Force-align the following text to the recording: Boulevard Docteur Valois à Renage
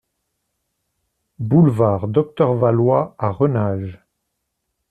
Boulevard 1.37 2.07
Docteur 2.07 2.55
Valois 2.55 3.13
à 3.19 3.29
Renage 3.29 4.01